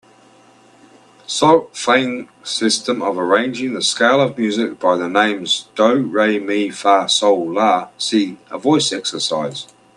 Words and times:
Solfaing 1.27 2.27
system 2.43 3.03
of 3.03 3.19
arranging 3.19 3.75
the 3.75 3.83
scale 3.83 4.19
of 4.19 4.35
music 4.35 4.79
by 4.79 4.97
the 4.97 5.07
names 5.07 5.67
do, 5.75 5.97
re, 6.01 6.39
mi, 6.39 6.71
fa, 6.71 7.07
sol, 7.07 7.53
la, 7.53 7.89
si 7.99 8.39
a 8.49 8.57
voice 8.57 8.91
exercise 8.91 9.67